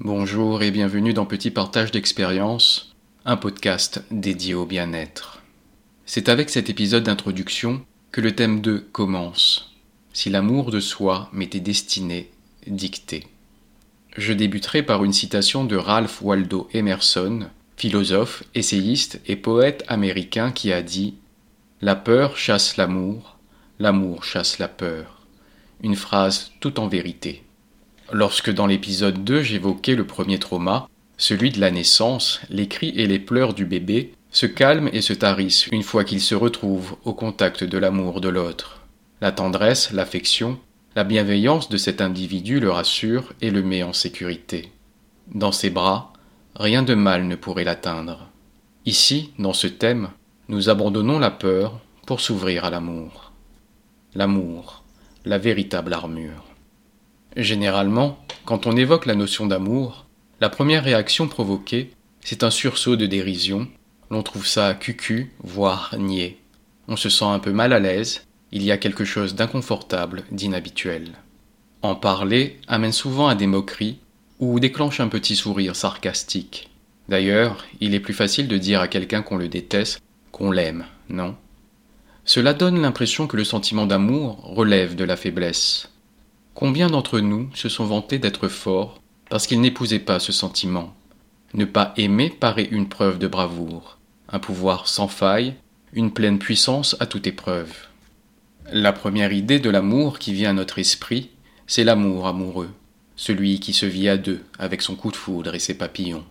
Bonjour 0.00 0.62
et 0.62 0.70
bienvenue 0.70 1.14
dans 1.14 1.24
Petit 1.24 1.50
Partage 1.50 1.90
d'expérience, 1.90 2.94
un 3.24 3.38
podcast 3.38 4.04
dédié 4.10 4.52
au 4.52 4.66
bien-être. 4.66 5.42
C'est 6.04 6.28
avec 6.28 6.50
cet 6.50 6.68
épisode 6.68 7.04
d'introduction 7.04 7.80
que 8.12 8.20
le 8.20 8.34
thème 8.34 8.60
2 8.60 8.80
commence. 8.92 9.74
Si 10.12 10.28
l'amour 10.28 10.70
de 10.70 10.80
soi 10.80 11.30
m'était 11.32 11.60
destiné, 11.60 12.30
dicté. 12.66 13.26
Je 14.18 14.34
débuterai 14.34 14.82
par 14.82 15.02
une 15.02 15.14
citation 15.14 15.64
de 15.64 15.76
Ralph 15.76 16.20
Waldo 16.20 16.68
Emerson, 16.74 17.48
philosophe, 17.78 18.44
essayiste 18.54 19.22
et 19.26 19.36
poète 19.36 19.82
américain 19.88 20.52
qui 20.52 20.74
a 20.74 20.82
dit 20.82 21.14
La 21.80 21.96
peur 21.96 22.36
chasse 22.36 22.76
l'amour, 22.76 23.38
l'amour 23.78 24.24
chasse 24.24 24.58
la 24.58 24.68
peur. 24.68 25.22
Une 25.82 25.96
phrase 25.96 26.52
tout 26.60 26.80
en 26.80 26.86
vérité. 26.86 27.45
Lorsque 28.12 28.52
dans 28.52 28.66
l'épisode 28.66 29.24
2 29.24 29.42
j'évoquais 29.42 29.96
le 29.96 30.06
premier 30.06 30.38
trauma, 30.38 30.88
celui 31.18 31.50
de 31.50 31.60
la 31.60 31.72
naissance, 31.72 32.40
les 32.50 32.68
cris 32.68 32.92
et 32.96 33.06
les 33.06 33.18
pleurs 33.18 33.52
du 33.52 33.64
bébé 33.64 34.12
se 34.30 34.46
calment 34.46 34.90
et 34.92 35.00
se 35.00 35.12
tarissent 35.12 35.66
une 35.68 35.82
fois 35.82 36.04
qu'il 36.04 36.20
se 36.20 36.34
retrouve 36.34 36.96
au 37.04 37.14
contact 37.14 37.64
de 37.64 37.78
l'amour 37.78 38.20
de 38.20 38.28
l'autre. 38.28 38.82
La 39.20 39.32
tendresse, 39.32 39.92
l'affection, 39.92 40.58
la 40.94 41.02
bienveillance 41.02 41.68
de 41.68 41.76
cet 41.76 42.00
individu 42.00 42.60
le 42.60 42.70
rassure 42.70 43.32
et 43.40 43.50
le 43.50 43.62
met 43.62 43.82
en 43.82 43.92
sécurité. 43.92 44.70
Dans 45.34 45.52
ses 45.52 45.70
bras, 45.70 46.12
rien 46.54 46.82
de 46.82 46.94
mal 46.94 47.26
ne 47.26 47.34
pourrait 47.34 47.64
l'atteindre. 47.64 48.28
Ici, 48.84 49.32
dans 49.38 49.52
ce 49.52 49.66
thème, 49.66 50.10
nous 50.48 50.68
abandonnons 50.68 51.18
la 51.18 51.30
peur 51.30 51.80
pour 52.06 52.20
s'ouvrir 52.20 52.64
à 52.64 52.70
l'amour. 52.70 53.32
L'amour, 54.14 54.84
la 55.24 55.38
véritable 55.38 55.92
armure. 55.92 56.44
Généralement, 57.36 58.18
quand 58.46 58.66
on 58.66 58.76
évoque 58.76 59.04
la 59.04 59.14
notion 59.14 59.46
d'amour, 59.46 60.06
la 60.40 60.48
première 60.48 60.84
réaction 60.84 61.28
provoquée, 61.28 61.90
c'est 62.22 62.42
un 62.42 62.50
sursaut 62.50 62.96
de 62.96 63.04
dérision, 63.04 63.68
l'on 64.10 64.22
trouve 64.22 64.46
ça 64.46 64.72
cucu, 64.74 65.32
voire 65.42 65.94
niais. 65.98 66.38
On 66.88 66.96
se 66.96 67.10
sent 67.10 67.26
un 67.26 67.38
peu 67.38 67.52
mal 67.52 67.74
à 67.74 67.78
l'aise, 67.78 68.24
il 68.52 68.62
y 68.62 68.70
a 68.70 68.78
quelque 68.78 69.04
chose 69.04 69.34
d'inconfortable, 69.34 70.24
d'inhabituel. 70.32 71.12
En 71.82 71.94
parler 71.94 72.58
amène 72.68 72.92
souvent 72.92 73.28
à 73.28 73.34
des 73.34 73.46
moqueries 73.46 73.98
ou 74.38 74.58
déclenche 74.58 75.00
un 75.00 75.08
petit 75.08 75.36
sourire 75.36 75.76
sarcastique. 75.76 76.70
D'ailleurs, 77.08 77.66
il 77.80 77.94
est 77.94 78.00
plus 78.00 78.14
facile 78.14 78.48
de 78.48 78.56
dire 78.56 78.80
à 78.80 78.88
quelqu'un 78.88 79.22
qu'on 79.22 79.36
le 79.36 79.48
déteste 79.48 80.00
qu'on 80.32 80.50
l'aime, 80.50 80.86
non? 81.08 81.36
Cela 82.24 82.54
donne 82.54 82.80
l'impression 82.80 83.26
que 83.26 83.36
le 83.36 83.44
sentiment 83.44 83.86
d'amour 83.86 84.40
relève 84.42 84.96
de 84.96 85.04
la 85.04 85.16
faiblesse. 85.16 85.90
Combien 86.56 86.86
d'entre 86.86 87.20
nous 87.20 87.50
se 87.54 87.68
sont 87.68 87.84
vantés 87.84 88.18
d'être 88.18 88.48
forts 88.48 89.02
parce 89.28 89.46
qu'ils 89.46 89.60
n'épousaient 89.60 89.98
pas 89.98 90.18
ce 90.18 90.32
sentiment? 90.32 90.94
Ne 91.52 91.66
pas 91.66 91.92
aimer 91.98 92.30
paraît 92.30 92.68
une 92.70 92.88
preuve 92.88 93.18
de 93.18 93.28
bravoure, 93.28 93.98
un 94.30 94.38
pouvoir 94.38 94.88
sans 94.88 95.06
faille, 95.06 95.52
une 95.92 96.10
pleine 96.10 96.38
puissance 96.38 96.96
à 96.98 97.04
toute 97.04 97.26
épreuve. 97.26 97.74
La 98.72 98.94
première 98.94 99.34
idée 99.34 99.58
de 99.58 99.68
l'amour 99.68 100.18
qui 100.18 100.32
vient 100.32 100.48
à 100.48 100.54
notre 100.54 100.78
esprit, 100.78 101.28
c'est 101.66 101.84
l'amour 101.84 102.26
amoureux, 102.26 102.70
celui 103.16 103.60
qui 103.60 103.74
se 103.74 103.84
vit 103.84 104.08
à 104.08 104.16
deux 104.16 104.42
avec 104.58 104.80
son 104.80 104.94
coup 104.94 105.10
de 105.10 105.16
foudre 105.16 105.54
et 105.54 105.58
ses 105.58 105.76
papillons. 105.76 106.24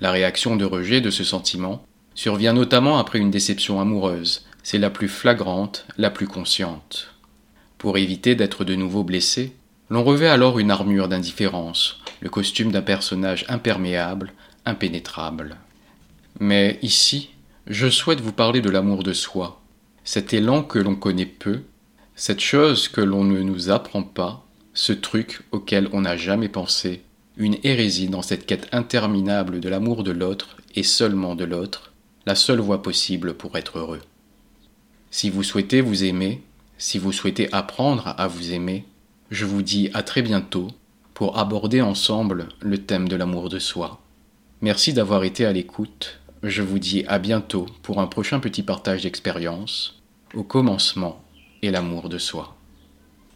La 0.00 0.12
réaction 0.12 0.54
de 0.54 0.64
rejet 0.64 1.00
de 1.00 1.10
ce 1.10 1.24
sentiment 1.24 1.84
survient 2.14 2.52
notamment 2.52 2.98
après 2.98 3.18
une 3.18 3.32
déception 3.32 3.80
amoureuse, 3.80 4.46
c'est 4.62 4.78
la 4.78 4.90
plus 4.90 5.08
flagrante, 5.08 5.84
la 5.98 6.10
plus 6.10 6.28
consciente. 6.28 7.08
Pour 7.76 7.98
éviter 7.98 8.36
d'être 8.36 8.64
de 8.64 8.76
nouveau 8.76 9.02
blessé, 9.02 9.52
l'on 9.90 10.04
revêt 10.04 10.28
alors 10.28 10.58
une 10.58 10.70
armure 10.70 11.08
d'indifférence, 11.08 12.00
le 12.20 12.30
costume 12.30 12.72
d'un 12.72 12.82
personnage 12.82 13.44
imperméable, 13.48 14.32
impénétrable. 14.64 15.56
Mais 16.40 16.78
ici, 16.82 17.30
je 17.66 17.88
souhaite 17.88 18.20
vous 18.20 18.32
parler 18.32 18.60
de 18.60 18.70
l'amour 18.70 19.02
de 19.02 19.12
soi, 19.12 19.60
cet 20.04 20.34
élan 20.34 20.62
que 20.62 20.78
l'on 20.78 20.96
connaît 20.96 21.26
peu, 21.26 21.62
cette 22.16 22.40
chose 22.40 22.88
que 22.88 23.00
l'on 23.00 23.24
ne 23.24 23.40
nous 23.40 23.70
apprend 23.70 24.02
pas, 24.02 24.44
ce 24.72 24.92
truc 24.92 25.42
auquel 25.52 25.88
on 25.92 26.02
n'a 26.02 26.16
jamais 26.16 26.48
pensé, 26.48 27.02
une 27.36 27.56
hérésie 27.62 28.08
dans 28.08 28.22
cette 28.22 28.46
quête 28.46 28.68
interminable 28.72 29.60
de 29.60 29.68
l'amour 29.68 30.02
de 30.02 30.12
l'autre 30.12 30.56
et 30.74 30.82
seulement 30.82 31.34
de 31.34 31.44
l'autre, 31.44 31.92
la 32.26 32.34
seule 32.34 32.60
voie 32.60 32.82
possible 32.82 33.34
pour 33.34 33.56
être 33.56 33.78
heureux. 33.78 34.00
Si 35.10 35.30
vous 35.30 35.42
souhaitez 35.42 35.80
vous 35.80 36.04
aimer, 36.04 36.42
si 36.78 36.98
vous 36.98 37.12
souhaitez 37.12 37.52
apprendre 37.52 38.14
à 38.18 38.26
vous 38.26 38.52
aimer, 38.52 38.84
je 39.34 39.46
vous 39.46 39.62
dis 39.62 39.90
à 39.94 40.04
très 40.04 40.22
bientôt 40.22 40.68
pour 41.12 41.38
aborder 41.38 41.80
ensemble 41.80 42.46
le 42.60 42.78
thème 42.78 43.08
de 43.08 43.16
l'amour 43.16 43.48
de 43.48 43.58
soi. 43.58 44.00
Merci 44.60 44.92
d'avoir 44.92 45.24
été 45.24 45.44
à 45.44 45.52
l'écoute. 45.52 46.20
Je 46.44 46.62
vous 46.62 46.78
dis 46.78 47.04
à 47.08 47.18
bientôt 47.18 47.66
pour 47.82 48.00
un 48.00 48.06
prochain 48.06 48.38
petit 48.38 48.62
partage 48.62 49.02
d'expérience. 49.02 50.00
Au 50.34 50.44
commencement 50.44 51.20
et 51.62 51.72
l'amour 51.72 52.08
de 52.08 52.18
soi. 52.18 52.56